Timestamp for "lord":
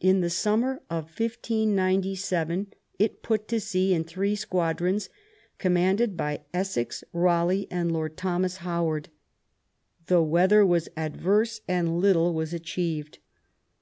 7.90-8.18